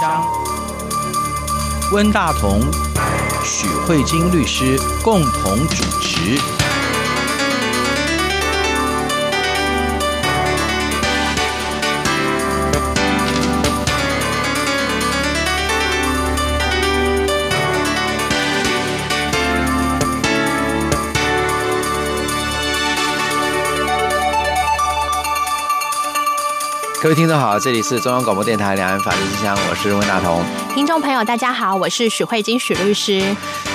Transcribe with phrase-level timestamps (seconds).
[0.00, 0.24] 香，
[1.92, 2.60] 温大同、
[3.44, 6.63] 许慧晶律师共同主持。
[27.04, 30.42] 各位听众好，这里是中央广播电台两岸法律之声，我是温大同。
[30.74, 33.20] 听众朋友大家好，我是许慧晶许律师。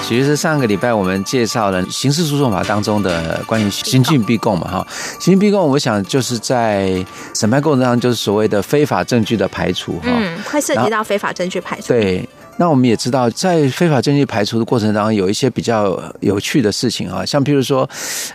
[0.01, 4.87] 许律师，上个礼拜我们介绍了刑事诉讼法当中的关于刑讯逼供嘛，哈，
[5.19, 11.89] 刑讯逼供，我想就是在审判过程当中，就是所谓的非法证据的排除，哈，嗯，会涉及到非法证据排除。
[11.89, 17.87] 对，那我们也知道，在非法证据排除的过程当中，有一些比较有趣的事情啊，像譬如说，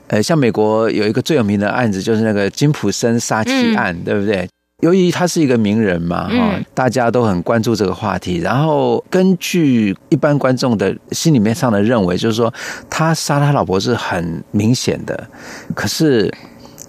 [0.06, 4.48] 呃，像美国有一个最有名的案子，就是那个金普森杀妻案，嗯、对不对？
[4.84, 8.37] 由于他是一个名人嘛，哈，大家都很关注这个话题。
[8.37, 12.53] 然后根据一般观众的心里面上的认为，就是说
[12.91, 15.27] 他杀他老婆是很明显的，
[15.75, 16.31] 可是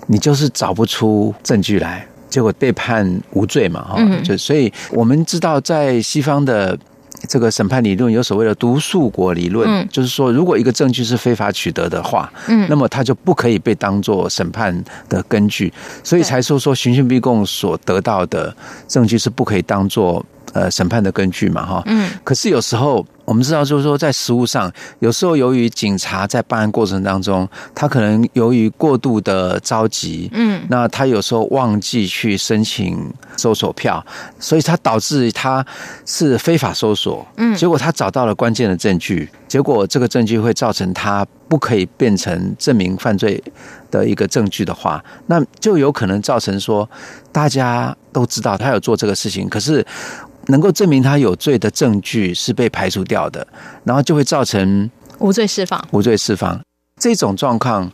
[0.08, 3.98] 你就是找不出证据来，结果被判无罪嘛，哈。
[4.22, 6.78] 就所以我们知道，在西方的。
[7.26, 15.72] 这个审判理论有所谓的毒树果理论，嗯，就是说，如果一个证据是非法取得的话，嗯，那么它就不可以被当作审判的根据，
[16.04, 18.56] 所以才说说刑讯逼供所得到的
[18.88, 23.06] 证据是不可以当作呃审判的根据嘛，哈，嗯，可是有时候。
[23.26, 34.06] 我们知道，就是说，在实务上，有时候由于警察在办案过程当中，他可能由于过度的着急，嗯，那他有时候忘记去申请搜索票，
[34.40, 35.66] 所以他导致他
[36.06, 43.44] 是非法搜索，嗯，结果他找到了关键的证据，结果这个证据会造成他不可以变成证明犯罪
[43.90, 46.88] 的一个证据的话，那就有可能造成说，
[47.32, 49.84] 大家都知道他有做这个事情，可是。
[50.48, 53.46] 能够证明他有罪的证据是被排除掉的，
[53.84, 55.84] 然后就会造成无罪释放。
[55.92, 56.60] 无罪释放
[57.00, 57.92] 这种状况，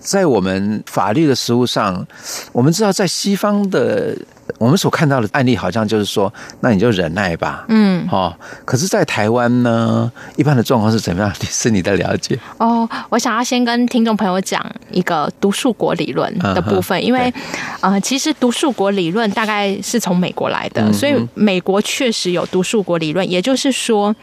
[0.00, 2.06] 在我们法律的实务上，
[2.52, 4.16] 我们知道在西方的。
[4.62, 7.64] 我们所看到的案例，好像就是说，那你就忍耐吧。
[7.68, 8.32] 嗯，哦，
[8.64, 11.32] 可是，在台湾呢，一般的状况是怎么样？
[11.42, 12.38] 是你的了解？
[12.58, 17.32] 哦，我想要先跟听众朋友讲一个独树国理论的部分，因为
[17.80, 24.14] 呃，其实独树国理论大概是从美国来的，所以美国确实有独树国理论，也就是说。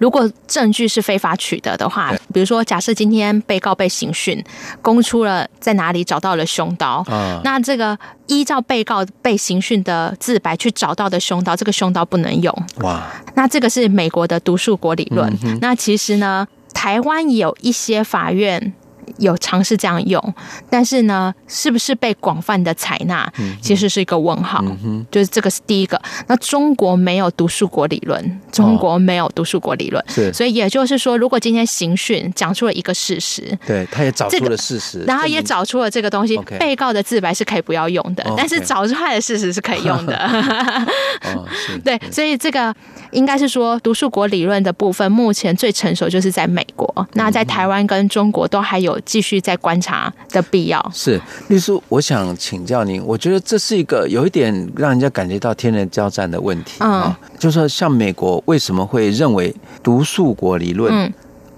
[0.00, 4.42] 如果证据是非法取得的话，比如说，假设今天被告被刑讯，
[4.82, 7.04] 供出了在哪里找到了凶刀，
[7.44, 12.52] 那这个依照被告被刑讯的自白去找到的凶刀，这个凶刀不能用。
[12.78, 15.32] 哇，那这个是美国的毒树国理论。
[15.60, 18.72] 那其实呢，台湾有一些法院。
[19.18, 20.34] 有尝试这样用，
[20.68, 23.30] 但是呢，是不是被广泛的采纳，
[23.62, 24.62] 其实是一个问号。
[24.84, 26.00] 嗯、就是这个是第一个。
[26.26, 30.04] 那中国没有读书国理论，中国没有读书国理论。
[30.32, 40.16] 所以也就是说，如果今天刑讯讲出了一个事实，对，他也找出了事实，这个、然后也找出了这个东西，被告的自白是可以不要用的，但是找出来的事实是可以用的。
[41.34, 41.46] 哦、
[41.84, 42.74] 对，所以这个
[43.12, 47.08] 应该是说读书国理论的部分，目前最成熟就是在美国。
[47.14, 49.00] 那在台湾跟中国都还有。
[49.06, 51.18] 继续再观察的必要是
[51.48, 60.92] 律师，我想请教您，我觉得这是一个有一点让人家感觉到天人交战的问题啊，嗯、就是说像美国为什么会认为独树国理论？
[60.92, 61.10] 嗯、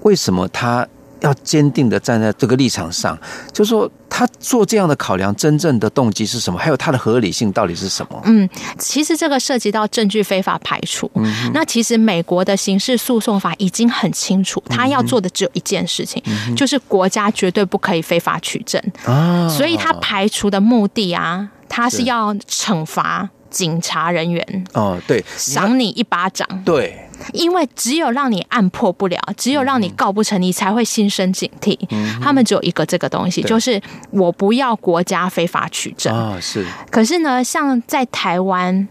[0.02, 0.86] 为什么他？
[1.20, 3.18] 要坚定的站在这个立场上，
[3.52, 6.58] 就是说他做这样的考量，真正的动机是什么？
[6.58, 8.20] 还有他的合理性到底是什么？
[8.24, 8.48] 嗯，
[8.78, 11.10] 其实这个涉及到证据非法排除。
[11.14, 18.80] 嗯、那其实美国的刑事诉讼法已经很清楚，他要做的只有一件事情，嗯、就是国家绝对不可以非法取证。
[19.04, 24.64] 啊，所以他排除的目的啊，他是要惩罚警察人员。
[24.74, 26.46] 哦，对，赏你一巴掌。
[26.64, 27.04] 对。
[27.32, 31.76] 因为只有让你案破不了，只有让你告不成，你才会心生警惕。
[32.22, 33.80] 他们只有一个这个东西，就是
[34.12, 36.38] 我不要国家非法取证啊。
[36.40, 36.64] 是。
[36.92, 38.86] 可是呢，像在台湾，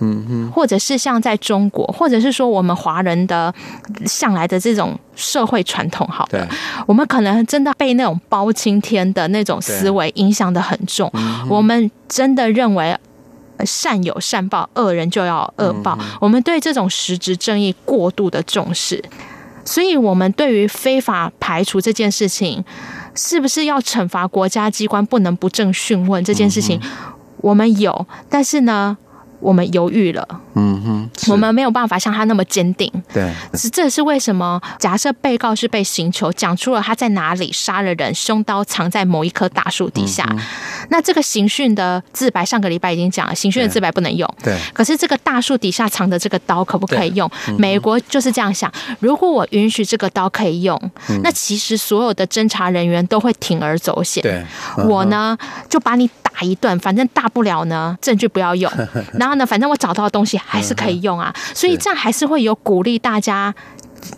[0.00, 3.52] 嗯哼，或者是像在中国，或者是说我们华人的
[4.04, 6.46] 向来的这种社会传统，好的，
[6.86, 11.10] 我们可能真的被那种包青天的那种思维影响的很重。
[11.48, 12.94] 我们真的认为。
[13.64, 15.96] 善有善报，恶人就要恶报。
[16.00, 19.02] 嗯、我们对这种实质正义过度的重视，
[19.64, 22.64] 所以我们对于非法排除这件事情，
[23.14, 26.90] 是不是要惩罚国家机关不能不正讯问这件事情，嗯、
[27.38, 28.06] 我们有。
[28.28, 28.96] 但是呢，
[29.40, 32.90] 我们犹豫了，嗯哼，我们没有办法像他那么坚定。
[33.12, 34.60] 对，是这是为什么？
[34.78, 40.38] 假设被告是被刑求，讲出了他在哪里杀了人，凶刀藏在某一棵大树底下，嗯、
[40.90, 44.28] 那这个刑讯的自白，上个礼拜已经讲了，刑讯的自白不能用。
[44.42, 47.30] 对，可是这个大树底下藏的这个刀可不可以用？
[47.48, 48.70] 嗯、美国就是这样想：
[49.00, 50.78] 如果我允许这个刀可以用，
[51.08, 54.22] 嗯、那其实所有的侦查人员都会铤而走险。
[54.22, 54.44] 对，
[54.86, 55.36] 我呢
[55.68, 58.70] 就把你打一顿，反正大不了呢证据不要用。
[59.14, 63.54] 然 后呢，反正我找到的东西还是可以用啊，所以这样还是会有鼓励大家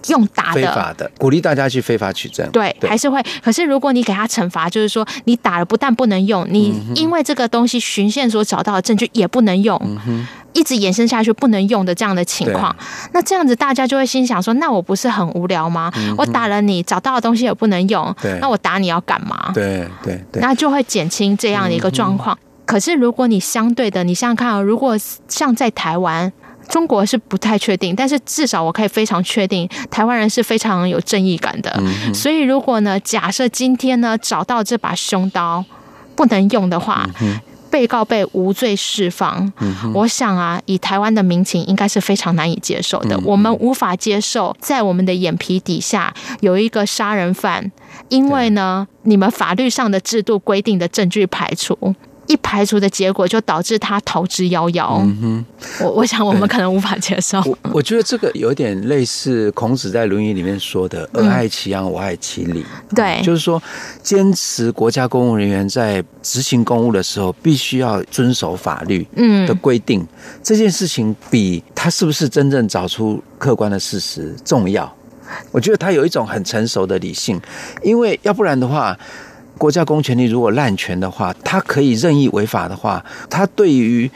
[0.08, 3.20] 用打的，非法的，鼓励大家去非法取证，对，还是会。
[3.42, 9.80] 可是如果你给他惩罚，就是说你打了不但不能用，你因为这个东西循线所找到的证据也不能用，
[10.52, 12.74] 一直延伸下去不能用的这样的情况，
[13.12, 15.90] 那这样子大家就会心想说，那我不是很无聊吗？
[16.16, 19.50] 我打了你，找到的东西也不能用，那我打你要干嘛？
[19.52, 22.38] 对对对，那就会减轻这样的一个状况。
[22.72, 24.96] 可是，如果你相对的，你想想看啊，如果
[25.28, 26.32] 像在台湾，
[26.70, 31.70] 中国是不太确定，但是至少我可以非常确定，台湾人是非常有正义感的。
[31.82, 35.62] 嗯、所以，如果呢，假设今天呢找到这把凶刀
[36.16, 37.38] 不能用的话，嗯、
[37.70, 43.14] 被告被无罪释放，嗯、我想啊，以台湾的民情应该是非常难以接受的。
[43.16, 47.70] 嗯、我们无法接受在我们的眼皮底下有一个杀人犯，
[48.08, 51.94] 因为呢，你们法律上的制度规定的证据排除。
[52.32, 54.98] 一排除的结果，就导致他逃之夭夭。
[55.02, 57.38] 嗯哼，我我想我们可能无法接受。
[57.42, 62.64] 我我觉得这个有点类似孔子在《论语》里面说的“儿爱其羊，我爱其礼”。
[62.96, 63.62] 对，就是说，
[64.02, 70.02] 坚持国家公务人员在执行公务的时候，必须要遵守法律嗯的规定。
[70.42, 74.90] 这件事情比他是不是真正找出客观的事实重要。
[75.50, 77.38] 我觉得他有一种很成熟的理性，
[77.82, 78.98] 因为要不然的话。
[79.62, 84.10] 国家公权力如果滥权的话，他可以任意违法的话，他对于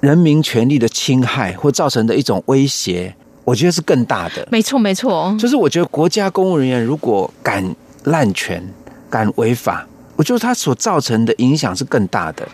[0.00, 3.14] 人民权利的侵害或造成的一种威胁，
[3.44, 4.44] 我觉得是更大的。
[4.50, 5.32] 没错，没错。
[5.38, 7.64] 就是我觉得国家公务人员如果敢
[8.06, 8.60] 滥权、
[9.08, 9.86] 敢违法，
[10.16, 12.48] 我觉得他所造成的影响是更大的。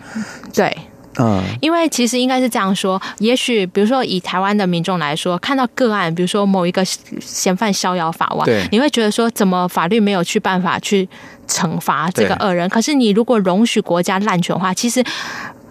[0.53, 0.77] 对。
[1.19, 6.85] 嗯，因为其实应该是这样说，也许比如说以台湾的民众来说，看到个案，比如说某一个
[7.21, 11.09] 嫌犯逍遥法外，对你会觉得说，怎么法律没有去办法去
[11.47, 12.69] 惩罚这个恶人？
[12.69, 15.05] 可是你如果容许国家滥权的话，其实。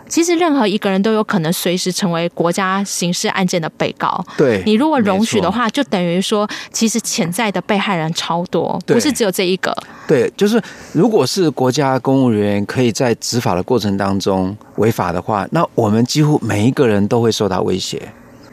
[0.08, 4.24] 其实任何一个人都有可能随时成为国家刑事案件的被告。
[4.38, 9.76] 对，你如果容许的话，就等于说，其实潜在的被害人超多，不是只有这一个。
[10.08, 10.62] 对，就是
[10.94, 17.98] 如果是国家公务人员可以在执法的过程当中违法的话，那我们几乎每一个人都会受到威胁，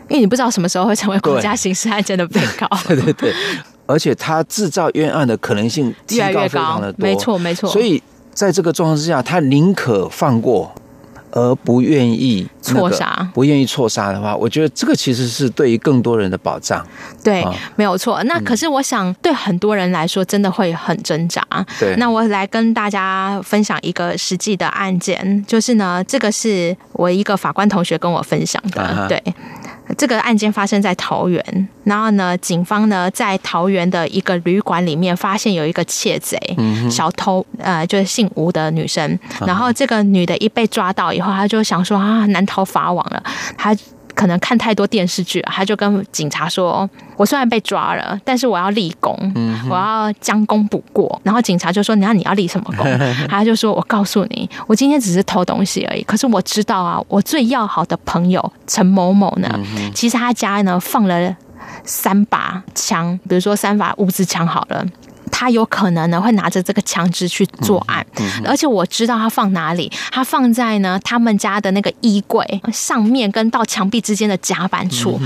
[0.09, 2.69] 因为你不知道什么时候会成为国家刑事案件的被告。
[2.89, 3.35] 对 对对，
[3.87, 7.71] 而且他制造冤案的可能性越来越高，没错没错。
[7.71, 8.03] 所以
[8.33, 10.75] 在这个状况之下，他宁可放过。
[11.35, 16.87] 而不愿意错杀，不愿意错杀的话，我觉得这个其实是对于更多人的保障。
[17.25, 18.23] 对，哦、没有错。
[18.23, 21.45] 那可是我想，对很多人来说，真的会很挣扎。
[21.81, 28.81] 对，那我来跟大家分享一个实际的案件，就是呢，这个是我一个法官同学跟我分享的。
[28.81, 29.21] 啊、对。
[29.97, 36.39] 这个案件发生在桃园，然后呢，警方呢在桃园的一个旅馆里面发现有一个窃贼、
[36.91, 39.19] 小偷，呃，就是姓吴的女生。
[39.47, 43.23] 然后这个女的一被抓到以后，她就想说啊，难逃法网了，
[43.57, 43.77] 她。
[44.15, 52.87] 可能看太多电视剧，他就跟警察说：“我虽然被抓了，但是我要立功，嗯、我要将功补过。”然后警察就说：“你要你要立什么功？”
[53.29, 56.03] 他就说：“我告诉你，我今天只是偷东西而已。
[56.05, 61.37] 可是我知道啊，我最要好的朋友陈某某呢，嗯、其实他家呢放了
[61.85, 64.85] 三把枪，比如说三把乌兹枪好了。”
[65.37, 68.07] 他有可能呢会拿着这个枪支去作案，
[68.47, 75.21] 而且我知道他放哪里，他放在呢他们家的那个衣柜上面跟到墙壁之间的夹板处。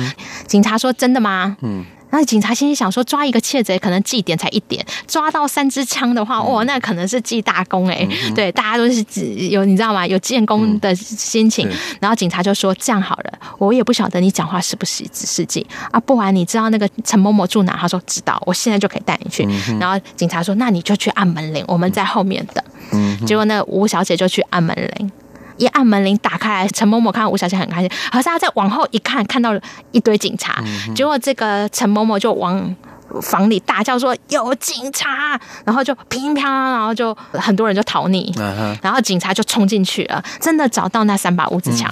[0.47, 1.85] 警察说：“真的吗？”嗯。
[2.11, 8.09] 那警察心里想说，抓一个窃贼可能记点才一点，抓到三支枪的话，哇，那可能是记大功哎、欸。
[8.27, 9.05] 嗯、对，大家都是
[9.49, 10.07] 有你知道吗？
[10.07, 11.69] 有建功的心情。
[11.69, 16.01] 嗯、然后警察就说：“这样好了，我也不晓得你讲话是不是实际啊？
[16.01, 19.45] 不然你知道那个陈某某住哪？”他说：“知道，我现在就可以带你去。
[19.47, 22.65] 嗯”然后警察说：“那你就去按门铃，我们在后面等。
[22.93, 25.11] 嗯”结果那吴小姐就去按门铃。
[25.59, 29.61] 一按门铃打开来，陈某某看到吴小姐很开心，可是他再往后一看，看到了
[29.93, 32.75] 一堆警察，嗯、结果这个陈某某就往
[33.23, 38.31] 房里大叫说：“有警察！”然后就乒乒，然后就很多人就逃匿，
[38.83, 41.91] 然后警察就冲进去了，真的找到那三把乌兹枪。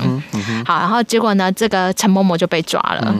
[0.66, 3.14] 好，然后结果呢，这个陈某某就被抓了。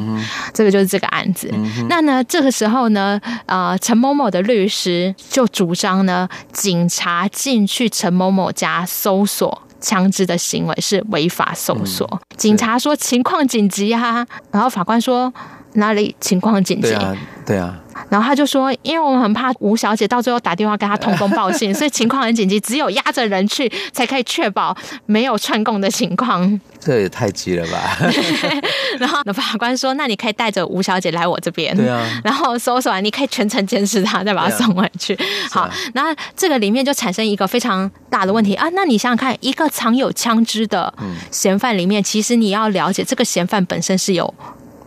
[0.52, 1.50] 这个就是这个案子。
[1.88, 9.62] 那呢，这个时候呢，呃，陈某某的律师就主张呢，警察进去陈某某家搜索。
[9.87, 12.05] 枪支的行为是违法搜索。
[12.11, 15.33] 嗯、警察说情况紧急啊，然后法官说
[15.76, 16.88] 哪里情况紧急？
[16.88, 17.16] 对啊，
[17.47, 17.80] 对啊。
[18.11, 26.61] 然后他就说，因为我们很怕吴小姐到最后打电话跟他通风报信， 所以情况很紧急，只有压着人去才可以确保没有串供的情况。
[26.78, 27.97] 这也太急了吧！
[29.00, 32.06] 然后那法官说，那你可以带着吴小姐来我这边，对啊。
[32.23, 35.18] 然后搜索完，你可以全程监视她，再把她送回去。
[35.50, 38.68] 好，那这个里面就产生一个非常大的问题啊！
[38.75, 40.92] 那你想想看，一个藏有枪支的
[41.30, 44.33] 嫌犯里面，其实你要了解这个嫌犯本身是有。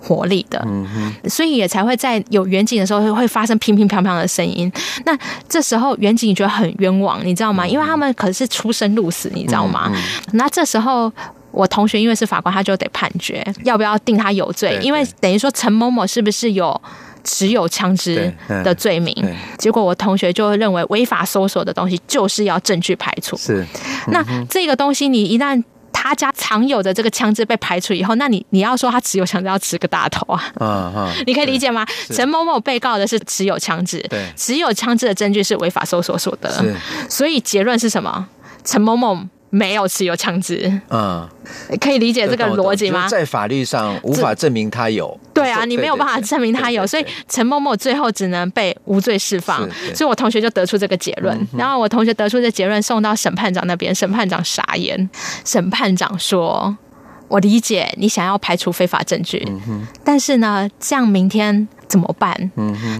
[0.01, 4.71] 活力的，嗯，所以也才会在有远景的时候会发生乒乒乓乓的声音。
[5.05, 7.67] 那这时候远景觉得很冤枉，你知道吗？
[7.67, 9.91] 因为他们可是出生入死，你知道吗？
[10.31, 11.11] 那这时候
[11.51, 16.81] 我同学因为是法官，他就得判决要不要定他有罪，因为等于说陈某某是不是有
[17.23, 19.13] 持有枪支的罪名？
[19.57, 23.35] 结果我同学就认为违法搜索的东西就是要证据排除。
[23.35, 23.65] 是，
[24.07, 25.61] 那这个东西你一旦。
[26.01, 30.51] 他家藏有的这个枪支被排除以后，那你你要说他持有枪支要持个大头啊？
[30.59, 31.85] 嗯嗯， 你可以理解吗？
[32.11, 36.49] 陈某某被告的是持有枪支，对，持有枪支的证据是违法搜索所得，
[37.09, 38.27] 所以结论是什么？
[38.63, 39.17] 陈某某。
[39.51, 41.27] 没有持有枪支，嗯，
[41.81, 43.07] 可以理解这个逻辑吗？
[43.07, 45.19] 在法律上无法证明他有。
[45.33, 49.67] 对啊，你没有办法证明他有，所以陈某某最后只能被无罪释放。
[49.95, 51.47] 所以我同学就得出这个结论。
[51.57, 55.09] 然后我同学得出这结论，送到审判长那边，审判长傻眼。
[55.43, 56.77] 审判长说
[57.27, 59.47] ：“我理解你想要排除非法证据，
[60.03, 62.51] 但是呢，这样明天怎么办？”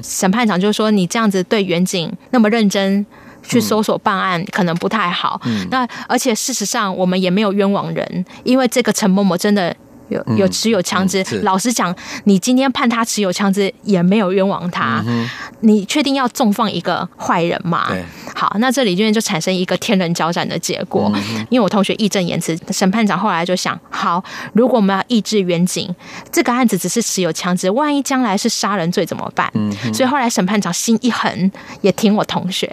[0.02, 3.06] 审判长就说：“你这样子对远景那么认真。”
[3.44, 9.76] 去搜索办案可能不太好，嗯、那而且事实上我们也没有冤枉人，因为这个陈某某真的。
[10.10, 15.04] 有有持有枪支，老实讲，你今天判他持有枪支也没有冤枉他。
[15.08, 15.30] 嗯、
[15.62, 17.88] 你确定要重放一个坏人吗？
[18.36, 21.12] 好，那这里面就产生一个天人交战的结果。
[21.16, 24.24] 嗯、因为我同学义正言辞，审判长后来就想：好，
[24.54, 25.94] 如果我们要抑制远景，
[26.32, 29.50] 这个案子只是持有枪支，万一将来是杀人罪怎么办？
[29.54, 31.52] 嗯、所以后来审判长心一横，
[31.82, 32.68] 也挺我同学，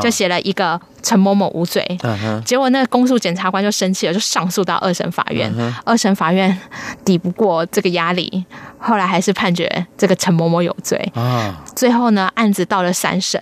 [0.00, 0.80] 就写了一个。
[1.02, 1.84] 陈某某无罪，
[2.44, 5.52] 结果那个公诉检察官就生气了，就上诉到二审法院。
[5.84, 6.56] 二审法院
[7.04, 8.44] 抵不过这个压力，
[8.78, 11.12] 后来还是判决这个陈某某有罪。
[11.74, 13.40] 最后呢，案子到了三审，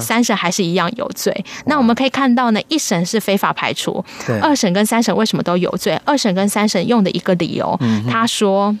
[0.00, 1.44] 三审还是一样有罪。
[1.66, 4.04] 那我们可以看到呢，一审是非法排除，
[4.40, 6.00] 二审跟三审为什么都有罪？
[6.04, 8.76] 二审跟三审用的一个理由，他说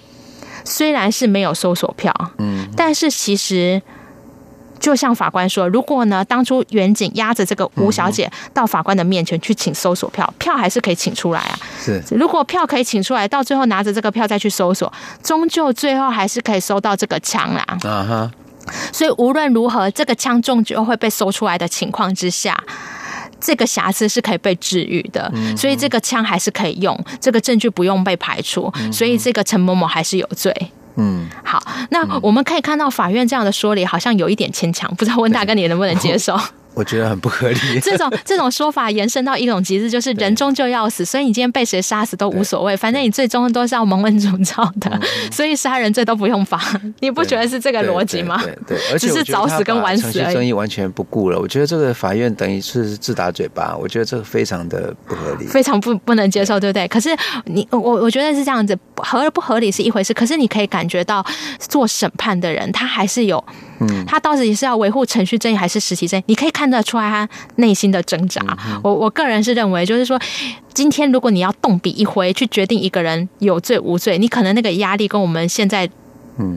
[0.64, 2.14] 虽然是没有搜索票，
[2.76, 3.82] 但是其实。
[4.80, 11.58] 就像法官说，如果呢，当初员警押着这个吴小姐到法官的面前去请搜索票，票还是可以请出来啊。
[11.78, 17.64] 是，如果票可以请出来，到最后拿着这个票再去搜索，终究最后还是可以搜到这个枪啦。
[17.82, 18.30] 啊哈。
[18.92, 22.62] 所以无论如何，这个枪终究会被搜出来的情况之下，
[23.40, 25.32] 这个瑕疵是可以被治愈的。
[25.56, 28.72] 所以这个枪还是可以用，这个证据不用被排除。
[28.92, 30.54] 所以这个陈某某还是有罪。
[31.00, 36.38] 嗯，好，那我们可以看到法院这样的说理好像有一点牵强，不知道温大哥你能不能接受？
[36.80, 37.58] 我觉得很不合理。
[37.84, 44.98] 这种这种说法延伸到一种极致，就是人终究要死，所以你今天被谁杀死都无所谓，反正你最终都是要蒙混诅咒的，
[45.30, 46.58] 所以杀人罪都不用罚。
[47.00, 48.42] 你不觉得是这个逻辑吗？
[48.66, 50.34] 对，而且只是早死跟晚死而已。
[50.34, 56.88] 争议完全不顾了，我觉得这个法院等于是自打嘴巴，我觉得这个非常的不合理，非常不不能接受，对不对？
[56.88, 57.10] 可是
[57.44, 61.22] 你我我觉得是这样子，合而不合理是一回事，可是你可以感觉到
[61.58, 63.44] 做审判的人他还是有。
[63.80, 66.24] 嗯，他到底是要维护程序正义还是实体正义？
[66.26, 68.40] 你可以看得出来他内心的挣扎。
[68.66, 70.20] 嗯、我我个人是认为，就是说，
[70.72, 75.88] 今天如果你要动笔一挥去决定一个人有罪无罪，你可能那个压力跟我们现在。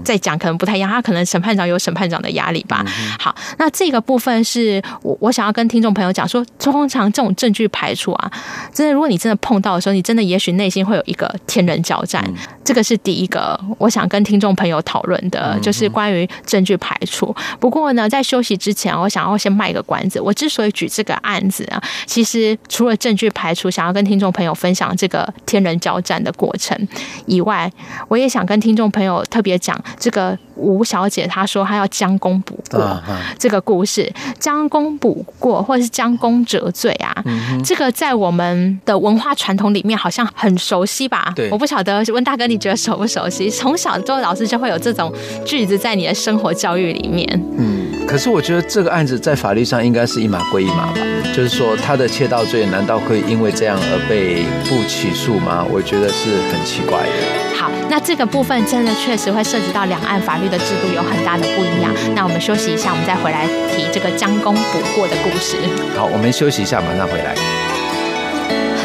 [0.04, 2.86] 再讲可能不太一样，他可能审判长有审判长的压力吧。
[3.20, 8.32] 好，那这个部分是我我想要跟听众朋友讲说，通常这种证据排除啊，
[8.74, 12.24] 真的如果你真的碰到的时候，你真的也许内心会有一个天人交战。
[12.64, 17.36] 这个是第一个我想跟听众朋友讨论的，就是关于证据排除。
[17.60, 20.22] 不过呢，在休息之前，我想要先卖一个关子。
[20.22, 26.88] 我之所以举这个案子啊，其实除了证据排除，想要跟听众朋友分享这个天人交战的过程
[27.26, 27.70] 以外，
[28.08, 29.73] 我也想跟听众朋友特别讲。
[30.00, 33.02] 这个吴小姐她说她要将功补过，
[33.38, 37.24] 这个故事将功补过或者是将功折罪啊，
[37.64, 41.32] 这个在我们的文化传统里面好像很熟悉吧？
[41.36, 43.50] 对，我不晓得温大哥你觉得熟不熟悉？
[43.50, 45.14] 从小周老师就会有这种
[45.46, 47.28] 句子在你的生活教育里面。
[47.58, 50.94] 嗯，可是我觉得这个案子在法律上应该是一码归一码吧？
[51.34, 55.66] 就是说他的窃盗罪难道会因为这样而被不起诉吗？
[55.68, 57.10] 我觉得是很奇怪的。
[57.58, 61.92] 好，那这个部分真的确实会涉及到两岸法律的制度有很大的不一样。
[62.14, 65.58] 那我们休息一下，我们再回来提这个将功补过的故事。
[65.98, 67.36] 好，我们休息一下，马上回来。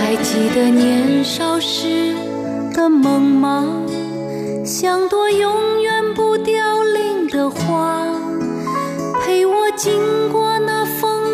[0.00, 2.14] 还记得年少时
[2.74, 3.66] 的梦吗？
[4.64, 8.06] 像朵永远不凋零的花，
[9.24, 9.92] 陪我经
[10.30, 11.07] 过那风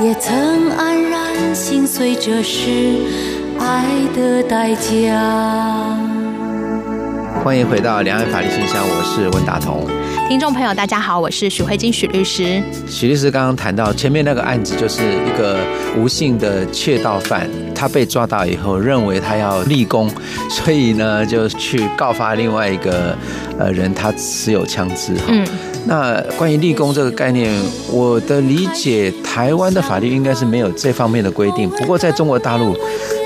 [0.00, 2.70] 也曾黯然心碎，这是
[3.58, 5.98] 爱的代价。
[7.42, 9.84] 欢迎回到两岸法律信箱，我是温达彤。
[10.28, 12.62] 听众朋友，大家好，我是许慧金许律师。
[12.86, 15.58] 许律师刚刚谈到前面那个案子，就是一个
[15.96, 20.08] 吴姓的窃盗犯，他被抓到以后，认为他要立功，
[20.48, 23.18] 所以呢就去告发另外一个
[23.58, 25.12] 呃人，他持有枪支。
[25.26, 25.44] 嗯，
[25.88, 27.52] 那关于立功这个概念，
[27.90, 31.68] 我的理解，台湾的法律应该是没有这方面的规定。
[31.70, 32.76] 不过在中国大陆。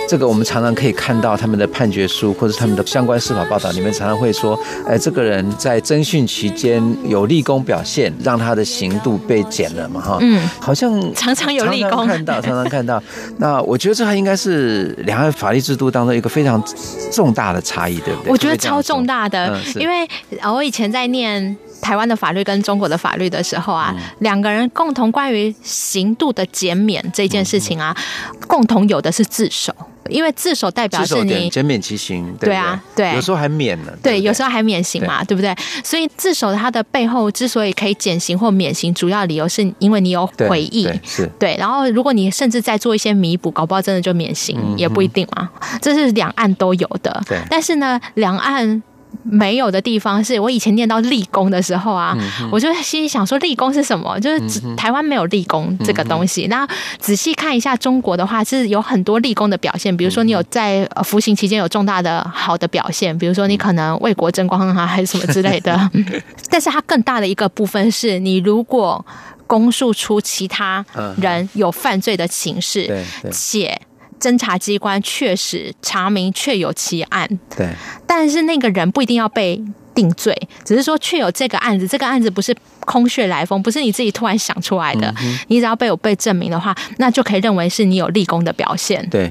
[0.09, 13.03] 这个我们常常可以看到他们的判决书或者他们的相关司法报道里面，常常会说，哎，这个人在侦讯期间有立功表现，让他的刑度被减了嘛，哈，嗯，好像常常有立功看到，常常看到。
[13.39, 16.63] 那我觉得这还应该是两岸法律制度当中一个非常
[17.11, 18.33] 重大的差异，对不对？
[18.33, 20.07] 我觉得超重大的，嗯、因为
[20.53, 27.95] 我以前在念台湾的法律跟中国的法律的时候啊，嗯、两个人共同关于刑度的减免这件事情啊，
[28.31, 29.75] 嗯、共同有的是自首。
[30.09, 35.55] 因为自首代表是你减免其刑，对，对，对啊，对，有时候还免了，对，对，有时候还免刑嘛，对，对不对？
[35.85, 41.57] 所以自首它的背后之所以可以减刑或免刑，主要理由是因为你有悔意，是对。
[41.57, 45.49] 然后如果你甚至再做一些弥补，搞不好真的就免刑，嗯、也不一定嘛。
[45.81, 47.39] 这是两岸都有的，对。
[47.49, 48.83] 但是呢，两岸。
[49.23, 54.19] 没有的地方是我以前念到立功的时候啊，嗯、我就心里想说立功是什么？
[54.21, 56.47] 就是台湾没有立功这个东西。
[56.49, 56.67] 那、
[56.99, 59.97] 仔细看一下中国的话，是有很多立功的表现。
[59.97, 65.91] 比如说你有在服刑期间有重大的好的表现，比如说你可能为国争光啊，还是什么之类的。
[66.51, 69.05] 但是它更大的一个部分是你如果
[69.47, 70.85] 公诉出其他
[71.17, 72.89] 人有犯罪的情事，
[73.23, 73.81] 嗯、且。
[74.23, 77.69] 侦查机关确实查明确有其案，对，
[78.07, 79.61] 但是那个人不一定要被
[79.93, 80.33] 定罪，
[80.65, 82.57] 只是说确有这个案子，这个案子不是
[82.87, 89.05] 空穴来风，不是你自己突然想出来的，嗯、你只要被有被证明的话，那就可以认为是你有立功的表现。
[89.11, 89.29] 对，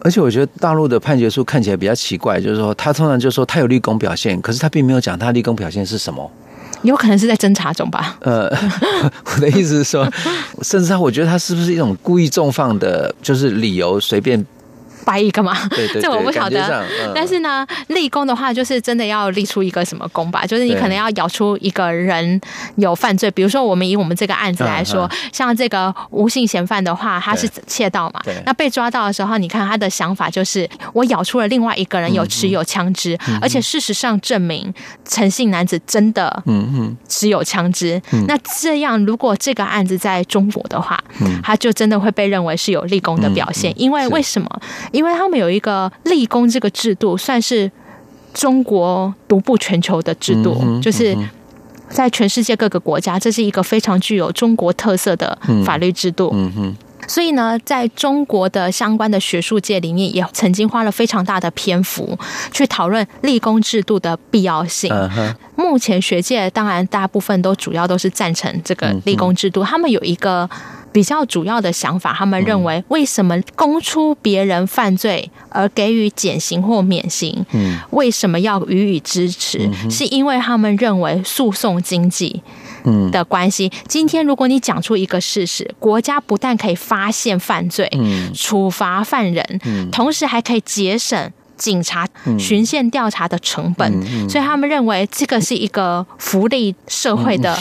[0.00, 6.30] 而且我觉得大陆的判决书看起来比较奇怪，就是说他通常就说他有立功表现，可是他并没有讲他立功表现是什么。
[6.82, 8.16] 有可能是在侦查中吧。
[8.20, 8.48] 呃，
[9.34, 10.08] 我的意思是说，
[10.62, 14.44] 甚至他，我觉得他是不是一种故意纵放的，就是理由随便。
[15.08, 15.56] 掰一个嘛？
[15.70, 16.84] 对对对， 这我不晓得。
[17.06, 20.44] 嗯、但是呢，立功的话，就是真的要立出一个什么功吧？
[20.44, 22.38] 就是你可能要咬出一个人
[22.76, 28.20] 有犯罪，比如说我们以我们这个案子来说，像这个无性嫌犯的话，他是窃盗嘛？
[28.44, 34.72] 那被抓到的时候，你看他的想法就是，我咬出了另外一个人有持有枪支，而且事实上证明
[35.06, 38.00] 诚信男子真的嗯嗯持有枪支。
[38.26, 44.48] 那这样，如果这个案子在中国的话，嗯、他就真的会被认为是有立功的表现，因为为什么？
[44.98, 47.70] 因为他们有一个立功这个制度，算是
[48.34, 51.16] 中国独步全球的制度，就是
[51.88, 56.32] 在全世界各个国家，这是一个非常具有中国特色的法律制度。
[56.34, 62.18] 嗯嗯、所以呢，在中国的相关的学术界里面，也曾经花了非常大的篇幅
[62.50, 64.92] 去讨论立功制度的必要性。
[65.54, 70.50] 目前学界当然大部分都主要都是赞成这个立功制度，他们有一个。
[70.92, 77.44] 比较主要的想法，他们认为，为什么供出别人犯罪而给予减刑或免刑？
[77.52, 79.68] 嗯，为什么要予以支持？
[79.84, 82.42] 嗯、是因为他们认为诉讼经济
[82.84, 83.70] 嗯的关系。
[83.72, 92.06] 嗯、今天如果你讲出一个事实，国家不但可以发现犯罪，嗯，处罚犯人，嗯，同时还可以节省警察
[92.38, 93.92] 巡线调查的成本。
[94.06, 97.58] 嗯、所以他们认为这个是一个福利社会的。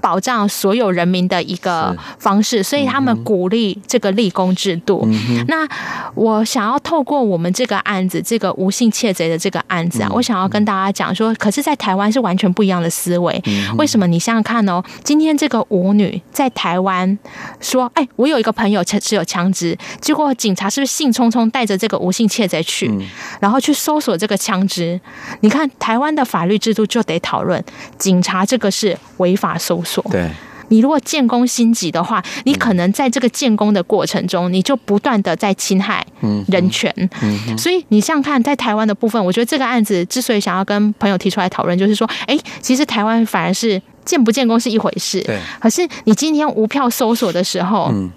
[0.00, 5.02] 保障所有人民的一个方式，所以他们鼓励这个立功制度。
[5.06, 5.66] 嗯、那
[6.14, 13.40] 我想要透过我们这个案子，这个无性窃贼的这个案子啊，嗯、我想要跟大家讲说，可是，在台湾是完全不一样的思维。
[13.46, 14.06] 嗯、为什么？
[14.06, 17.18] 你想想看哦，今天这个舞女在台湾
[17.60, 23.06] 说：“哎，我有一个朋友持持有枪支。”结果警察是不是兴冲冲带着这个无性窃贼去，嗯、
[23.40, 25.00] 然后去搜索这个枪支？
[25.40, 27.62] 你看台湾的法律制度就得讨论，
[27.98, 29.89] 警察这个是违法搜索。
[30.10, 30.30] 对。
[30.68, 36.06] 你如果建功心急的话，你可能在这个建功的过程中，你就不断的在侵害
[36.46, 36.94] 人权。
[37.58, 45.40] 所以你像看在台湾的部分，我觉得这个案子之所以想要跟朋友提出来讨论，就是说，哎，其实台湾反而是建不建功是一回事，对。
[45.60, 48.08] 可是你今天无票搜索的时候，嗯。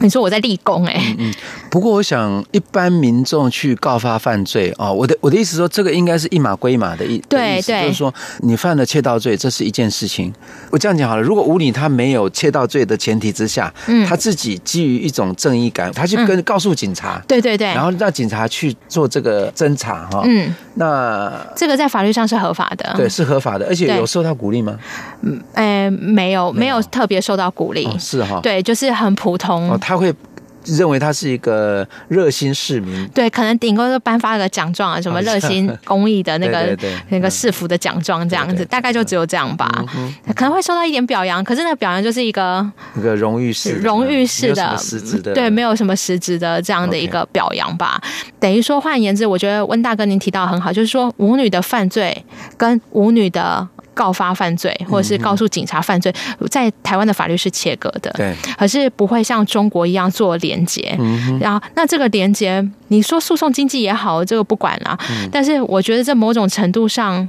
[0.00, 1.32] 你说我在立功哎、欸，嗯，
[1.74, 10.32] 不过我想一般民众去告发犯罪啊，我的我的意思说，这个应该是一码归一码的意，对对，就是说你犯了窃盗罪，这是一件事情。
[10.70, 24.78] 我这样讲好了，如果吴女他没有窃盗罪的前提之下，嗯，他自己基于一种正义感，他去跟告诉警察，对对对，然后让警察去做这个侦查哈，嗯，那这个在法律上是合法的，对，是合法的，而且有受到鼓励吗？
[25.22, 29.76] 嗯，哎，没有，没有特别受到鼓励，是哈，对，就是很普通。
[29.80, 30.14] 他会
[30.64, 36.76] 认为他是一个热心市民，对，可能顶多就颁发个奖状啊，什么热心公益的那个
[37.10, 39.84] 那个市府的奖状这样子，对对对大概就只有这样吧。
[39.96, 42.64] 嗯、可能会受到一点表扬，可是那个表扬就是一个
[42.96, 48.00] 一个荣誉式荣誉式的实质的，对，没有什么实质的这样的一个表扬吧。
[48.40, 52.24] 等于说，换言之，我觉得温大哥您提到很好，就是说舞女的犯罪
[52.56, 53.68] 跟舞女的。
[53.94, 56.12] 告发犯罪，或者是告诉警察犯罪，
[56.50, 60.94] 在台湾的法律是切割的，对，可是不会像中国一样做连结。
[61.40, 64.98] 然后，那这个连结，你说诉讼经济也好，这个不管了。
[65.32, 67.26] 但是，我觉得在某种程度上，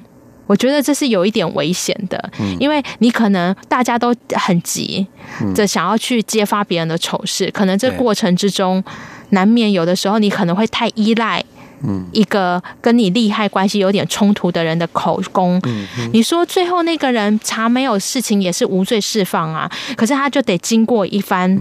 [0.48, 5.06] 我觉得这是有一点危险的，因为你可能大家都很急
[5.56, 8.84] 着想要去揭发别人的丑事，可能这过程之中，
[9.30, 11.44] 难免有的时候你可能会太依赖。
[11.88, 21.58] 嗯，一个跟你利害关系有点冲突的人的口供，嗯，你说最后那个人查没有事情也是无罪释放啊，可是他就得经过一番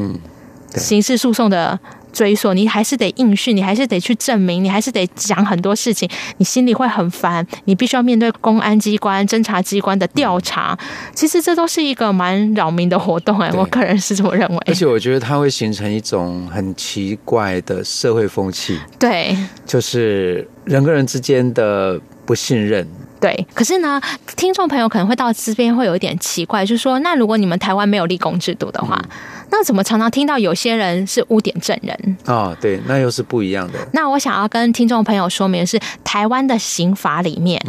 [0.71, 1.79] 刑事诉讼的。
[2.15, 10.79] 追索，你还是得应讯，你还是得去证明，你还是得讲很多事情，你心里会很烦，你必须要面对公安机关、侦查机关的调查。
[11.13, 14.59] 其实这都是一个蛮扰民的活动哎，我个人是这么认为。
[14.67, 22.87] 而且我觉得它会形成一种很奇怪的社会风气，对，就是人跟人之间的不信任。
[23.21, 23.99] 对，可是呢，
[24.37, 29.11] 听众朋友可能会到这边会有一点奇怪，就是说，那如果你们台湾没有立功制度的话，嗯
[29.57, 32.17] 那怎么常常听到有些人是污点证人？
[32.27, 33.79] 哦，对，那又是不一样的。
[33.93, 37.65] 那我想要跟听众朋友说明的是，台湾的刑法里面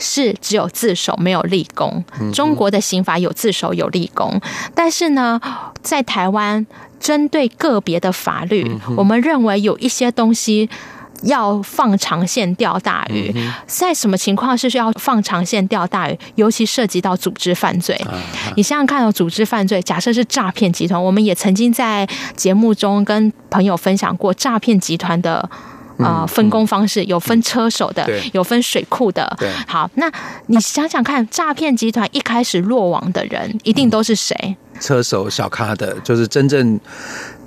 [0.00, 2.04] 是只有自首没有立功，
[2.34, 4.40] 中国的刑法有自首有立功，
[4.74, 5.40] 但是呢，
[5.80, 6.66] 在台湾
[6.98, 10.68] 针对个别的法律，我们认为有一些东西。
[11.22, 13.34] 要放长线钓大鱼，
[13.66, 16.18] 在什么情况是需要放长线钓大鱼？
[16.34, 17.98] 尤其涉及到组织犯罪。
[18.56, 22.06] 你想想看，有组织犯罪，假设是诈骗集团，我们也曾经在
[22.36, 25.48] 节目中跟朋友分享过诈骗集团的
[25.98, 29.36] 啊分工方式，有分车手的，有分水库的。
[29.66, 30.10] 好，那
[30.46, 34.56] 你想想看，诈骗集团一开始落网的人，一定都是谁？
[34.80, 36.80] 车手、小咖的，就是真正。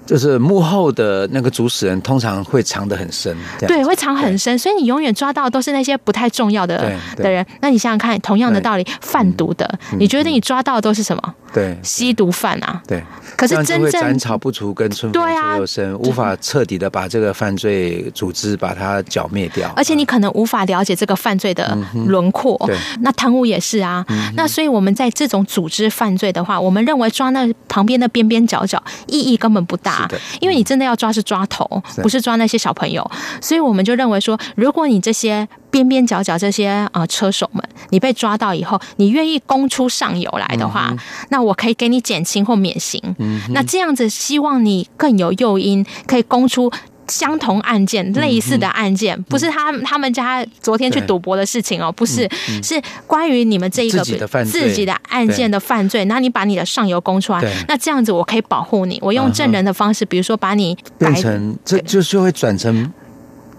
[0.05, 3.35] 就是幕后的那个主使人，通常会藏得很深，
[3.67, 7.45] 对，会藏很深，所以你永远抓到都是那些不太重要的的人。
[7.61, 11.33] 那你想想看，同样的道理，贩毒的，你觉得你抓到的都是什么？
[11.53, 12.81] 对，吸毒犯啊。
[12.85, 13.01] 对，
[13.35, 19.71] 可是真正斩草不除根，春风吹又生，无法彻底的把这个犯罪组织把它剿灭掉。
[19.75, 21.75] 而且你可能无法了解这个犯罪的
[22.07, 22.61] 轮廓。
[22.67, 24.05] 对，那贪污也是啊。
[24.35, 29.94] 那所以我们在这种组织犯罪的话，我们认为抓那旁边的边边角角意义根本不大。
[30.39, 31.65] 因为你真的要抓是抓头，
[32.01, 33.09] 不是抓那些小朋友，
[33.41, 40.95] 所以我们就认为说，如果你这些边边角角这些啊车手们，你被抓到以后，你愿意供出上游来的话，
[41.29, 43.01] 那我可以给你减轻或免刑。
[43.49, 46.71] 那这样子，希望你更有诱因，可以供出。
[47.07, 52.29] 相同案件，类似的案件，不是他他们家昨天去赌博的事情哦，不是，
[52.63, 56.05] 是关于你们这一个自己的案件的犯罪。
[56.05, 58.99] 那你把你的上游供出来，那这样子我可以保护你。
[59.01, 62.91] 我用证人的方式，比如说把你变成，这就就会转成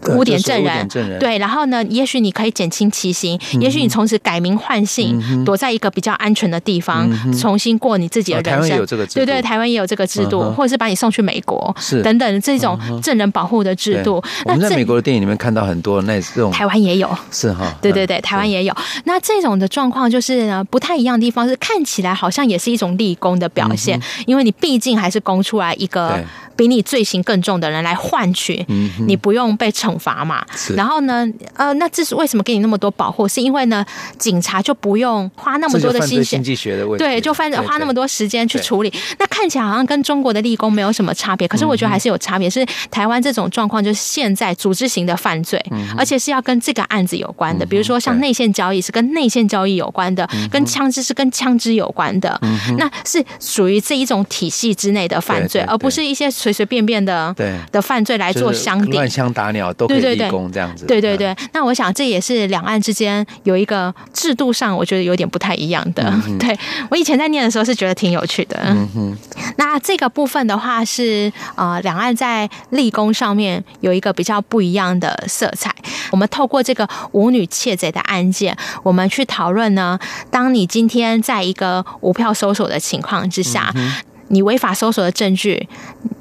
[0.09, 8.87] 污点证人，对，然后呢，也许你可以减轻其刑，嗯、也许你从此改名换姓，嗯、躲在一个比较安全的地方，嗯、重新过你自己的人生。
[9.13, 12.03] 对对，台湾也有这个制度，嗯、或者是把你送去美国，是。
[12.03, 14.23] 等等这种证人保护的制度。
[14.45, 18.75] 我们在美国的电影里面看到很多那这种，台湾也有，是哈， 对对对，台湾也有。
[19.05, 26.23] 那这种的状况就是呢，不太一样的地方是看起来好像也是一种立功的表现，嗯、因为你毕竟还是供出来一个。
[26.57, 28.65] 比你罪行更重的人来换取，
[29.07, 30.43] 你不用被惩罚嘛？
[30.75, 33.29] 然后呢，呃，那这是为什么给你那么多保护？
[33.29, 33.85] 是因为呢，
[34.19, 37.05] 警察就不用花那么多的心血，经济学的问题。
[37.05, 38.93] 对，就犯花那么多时间去处理。
[39.19, 42.49] 那看起来好像跟中国的立功没有什么差别，可是我觉得还是有差别。
[42.49, 45.63] 是台湾这种状况，就是现在组织型的犯罪，
[45.99, 52.41] 而且是要跟这个案子有关的，比如说像内线交易是跟内线交易有关的，跟枪支是跟枪支有关的，
[52.79, 56.31] 那是属于这一种体系之内的犯罪，而不是一些。
[56.37, 57.57] 随随便便的对。
[57.73, 60.87] 的犯罪来做相抵，乱枪打鸟都可以立功这样子。
[60.87, 66.03] 对对对，那我想这也是两岸之间有一个制度上，我觉得有点不太一样的。
[66.27, 66.59] 嗯、 对
[66.91, 68.59] 我以前在念的时候是觉得挺有趣的。
[68.65, 69.17] 嗯哼。
[69.59, 75.75] 那这个部分的话是呃，两岸在立功上面有一个比较不一样的色彩。
[76.11, 79.99] 我们透过这个舞女窃贼的案件，我们去讨论呢，
[80.31, 83.73] 当你今天在一个无票搜索的情况之下。
[83.75, 83.93] 嗯
[84.29, 85.69] 你违法搜索的证据，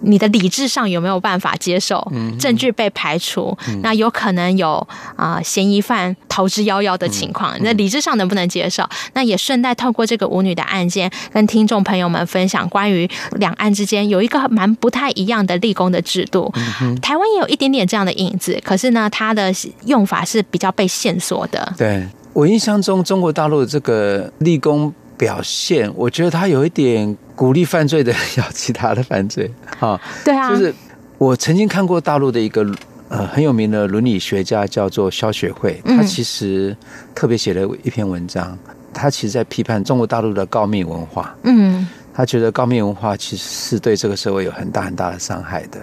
[0.02, 2.06] 你的理智上有没有办法接受？
[2.39, 4.76] 证据被排除，嗯、那有可能有
[5.15, 7.56] 啊、呃、嫌疑犯逃之夭夭的情况。
[7.62, 8.88] 那、嗯、理智上能不能接受？
[9.13, 16.54] 那也顺带透过这个舞女的案件，跟听众朋友们分享关于两岸之间有一个蛮不太一样的立功的制度。
[17.02, 19.52] 台湾也有一点点这样的影子，可是呢，它的
[19.86, 21.74] 用法是比较被限缩的。
[21.78, 27.17] 对，我印象中，中国大陆的这个立功表现，我觉得他有一点。
[27.36, 30.73] 鼓励犯罪的要其他的犯罪， 哈，对啊，就是
[31.17, 32.65] 我曾经看过大陆的一个
[33.10, 36.73] 呃很有名的伦理学家叫做萧雪慧，他其实
[37.13, 38.58] 特别写了一篇文章，
[38.93, 45.78] 他其实在批判中国大陆的告密文化，嗯，他觉得告密文化其实是对这个社会有很大很大的伤害的。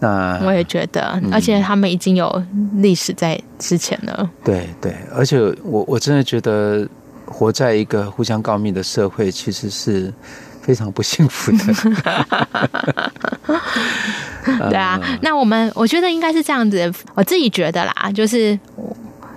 [0.00, 6.86] 那我也觉得，而且他们已经有历史在之前了，对对，而且我我真的觉得
[7.26, 10.12] 活在一个互相告密的社会，其实是。
[10.64, 11.74] 非常不幸福的，
[14.70, 14.98] 对啊。
[15.20, 18.58] 那我们我觉得应该是这样子，我自己觉得啦，就是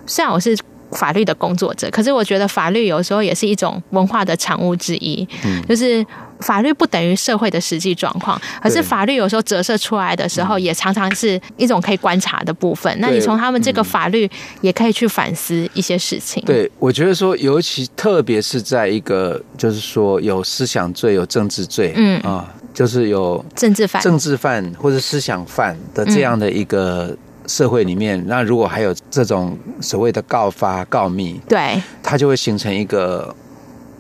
[0.05, 0.57] 虽然我是
[0.91, 6.05] 法律的工作者，可是我觉得法律有时候也是一种文化的产物之一，嗯，就是。
[6.39, 12.95] 法律不等于社会的实际状况，可是法律有时候折射出来的时候，也常常是一种可以观察的部分。
[12.99, 14.29] 那你从他们这个法律，
[14.61, 16.43] 也可以去反思一些事情。
[16.45, 22.19] 对，我觉得说，尤其特别是在一个就是说有思想罪、有政治罪，嗯。
[22.21, 27.15] 啊，就是有政治犯、政治犯或者思想犯的这样的一个
[27.47, 33.35] 社会里面，那如果还有这种所谓的告发、告密，对，它就会形成一个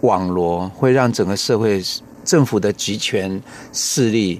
[0.01, 1.81] 网罗，会让整个社会。
[2.27, 4.39] 政府的集权势力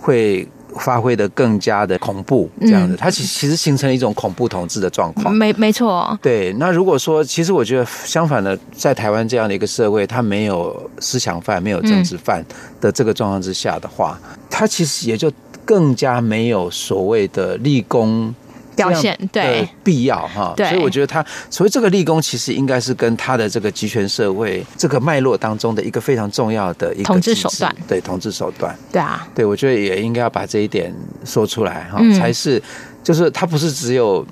[0.00, 5.34] 会发挥得更加的恐怖，这样子，它其其实形成一种恐怖统治的状况。
[5.34, 6.16] 没没错。
[6.22, 12.44] 对，那如果说，其实我觉得相反的，在台湾这样的一个社会，它没有思想犯、没有政治犯
[12.80, 15.32] 的这个状况之下的话，它其实也就
[15.64, 18.32] 更加没有所谓的立功。
[18.78, 19.68] 表现对。
[19.84, 32.62] 必要哈，所以我觉得他所以这个立功，其实应该是跟他的这个集权社会这个脉络当中的一个非常重要的一个统治手段，对统治手段，对啊，对我觉得也应该要把这一点说出来哈，才是
[33.02, 34.26] 就是他不是只有。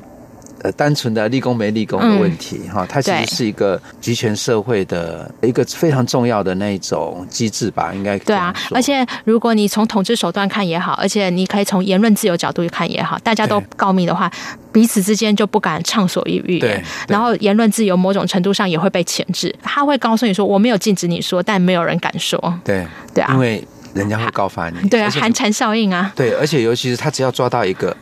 [0.66, 8.52] 呃，单纯的立功没立功的问题哈，嗯、它其实是一个集权社会的一个非常重要的那种机制吧，应该对啊。
[8.72, 14.28] 而且如果你从统治手段看也好，而且你可以从言论自由角度去看也好，大家都告密的话，
[14.72, 16.58] 彼此之间就不敢畅所欲言。
[16.58, 22.36] 对，然后言论自由某种程度上也会被钳制，他会告诉你说，我没有禁止你说，但没有人敢说。
[22.64, 24.88] 对对啊，因为人家会告发你。
[24.88, 26.12] 对啊，寒蝉效应啊。
[26.16, 27.96] 对，而且尤其是他只要抓到一个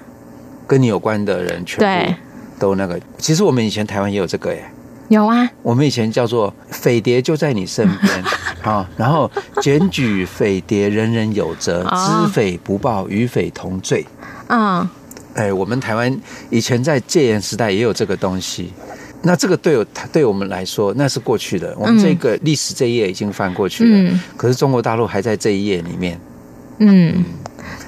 [0.66, 2.14] 跟你有关的人，全部对。
[2.58, 4.64] 都那个，其实我们以前台湾也有这个耶，
[5.08, 5.48] 有啊。
[5.62, 8.24] 我们以前叫做“匪谍就在你身边”
[8.62, 14.04] 啊，然后检举匪谍人人有责，知匪不报与匪同罪。
[14.48, 14.88] 嗯，
[15.34, 16.16] 哎，我们台湾
[16.50, 18.72] 以前在戒严时代也有这个东西。
[19.22, 23.90] 那这个对对我们来说那是过去的，我们这个历史这一页已经翻过去了。
[23.96, 26.20] 嗯，可是中国大陆还在这一页里面。
[26.78, 27.24] 嗯。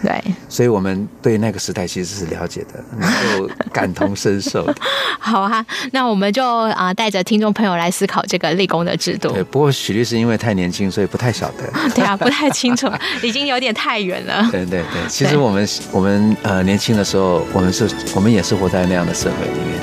[0.03, 4.75] 对，所以我们对那个时代其实是了解的，能够感同身受的。
[5.19, 9.31] 好啊，那我们就啊带着听众朋友来思考这个立功的制度。
[9.31, 11.65] 对，不过许律师因为太年轻，所以不太晓得。
[11.95, 12.91] 对啊，不太清楚，
[13.23, 14.47] 已经有点太远了。
[14.53, 19.81] 对对对，其实我们我们呃年轻的时候，我们是我们也是活在那样的社会里面。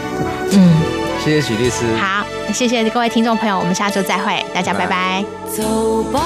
[0.51, 0.81] 嗯，
[1.23, 1.83] 谢谢许律师。
[1.97, 5.23] 好，谢谢各位听众朋友，我们下周再会，大家拜拜。
[5.51, 6.21] 走吧，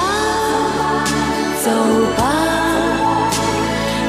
[1.62, 1.70] 走
[2.16, 2.57] 吧。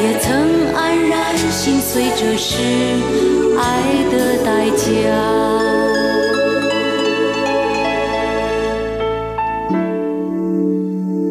[0.00, 2.52] 也曾黯然心碎，这是
[3.58, 3.62] 爱
[4.10, 5.73] 的代价。